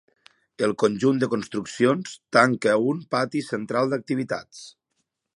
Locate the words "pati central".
3.17-3.91